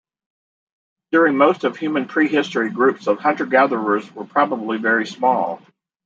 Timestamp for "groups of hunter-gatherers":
2.71-4.11